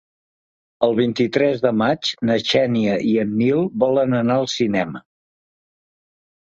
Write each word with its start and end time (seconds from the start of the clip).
El 0.87 0.95
vint-i-tres 0.99 1.61
de 1.67 1.71
maig 1.83 2.11
na 2.31 2.39
Xènia 2.47 2.97
i 3.11 3.15
en 3.27 3.39
Nil 3.43 3.65
volen 3.87 4.21
anar 4.25 4.41
al 4.43 4.53
cinema. 4.59 5.09